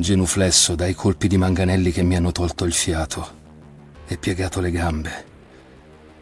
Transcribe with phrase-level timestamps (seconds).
[0.00, 3.38] Genuflesso dai colpi di manganelli che mi hanno tolto il fiato
[4.06, 5.24] e piegato le gambe.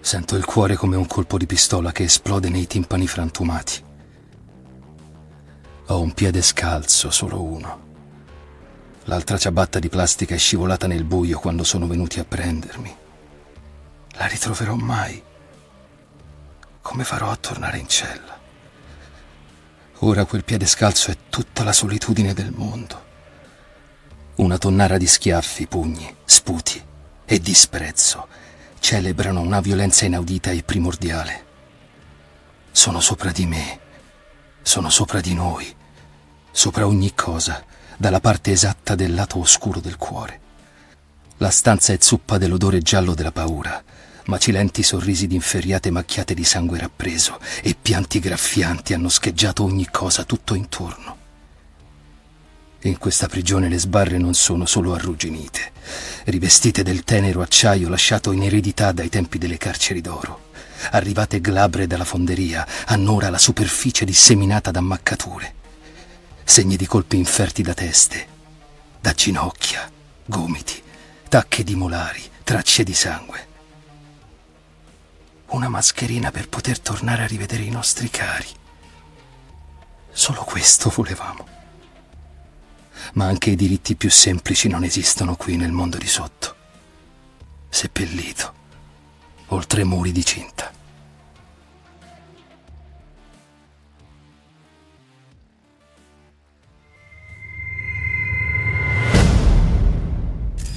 [0.00, 3.84] Sento il cuore come un colpo di pistola che esplode nei timpani frantumati.
[5.86, 7.86] Ho un piede scalzo, solo uno.
[9.04, 12.96] L'altra ciabatta di plastica è scivolata nel buio quando sono venuti a prendermi.
[14.18, 15.22] La ritroverò mai?
[16.80, 18.38] Come farò a tornare in cella?
[20.00, 23.06] Ora quel piede scalzo è tutta la solitudine del mondo
[24.38, 26.80] una tonnara di schiaffi, pugni, sputi
[27.24, 28.28] e disprezzo
[28.78, 31.44] celebrano una violenza inaudita e primordiale.
[32.70, 33.80] Sono sopra di me,
[34.62, 35.74] sono sopra di noi,
[36.52, 37.64] sopra ogni cosa,
[37.96, 40.40] dalla parte esatta del lato oscuro del cuore.
[41.38, 43.82] La stanza è zuppa dell'odore giallo della paura,
[44.26, 50.22] macilenti sorrisi di inferriate macchiate di sangue rappreso e pianti graffianti hanno scheggiato ogni cosa
[50.22, 51.17] tutto intorno.
[52.82, 55.72] In questa prigione le sbarre non sono solo arrugginite,
[56.26, 60.50] rivestite del tenero acciaio lasciato in eredità dai tempi delle carceri d'oro.
[60.92, 65.54] Arrivate glabre dalla fonderia, hanno ora la superficie disseminata da ammaccature,
[66.44, 68.26] segni di colpi inferti da teste,
[69.00, 69.90] da ginocchia,
[70.24, 70.80] gomiti,
[71.28, 73.46] tacche di molari, tracce di sangue.
[75.48, 78.46] Una mascherina per poter tornare a rivedere i nostri cari.
[80.12, 81.57] Solo questo volevamo
[83.14, 86.54] ma anche i diritti più semplici non esistono qui nel mondo di sotto.
[87.68, 88.52] Seppellito,
[89.48, 90.72] oltre muri di cinta.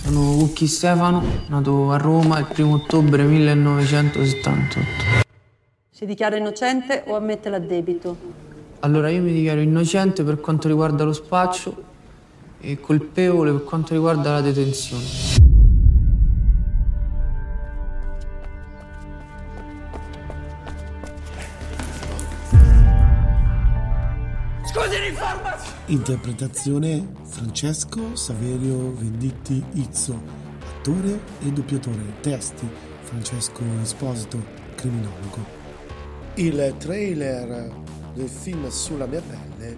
[0.03, 4.75] Sono Cucchi Stefano, nato a Roma il 1 ottobre 1978.
[5.89, 8.17] Si dichiara innocente o ammette l'addebito?
[8.79, 11.89] Allora io mi dichiaro innocente per quanto riguarda lo spaccio
[12.61, 15.03] e colpevole per quanto riguarda la detenzione.
[24.63, 24.95] Scusi,
[25.87, 30.21] Interpretazione Francesco Saverio Venditti Izzo,
[30.77, 32.19] attore e doppiatore.
[32.21, 32.67] Testi
[33.01, 34.41] Francesco Esposito,
[34.75, 35.59] criminologo.
[36.35, 37.69] Il trailer
[38.13, 39.77] del film Sulla mia pelle